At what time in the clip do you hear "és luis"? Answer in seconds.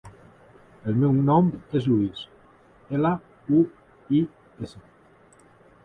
1.81-2.25